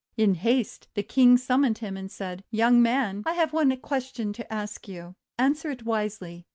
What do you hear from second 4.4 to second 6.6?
ask you. Answer it wisely.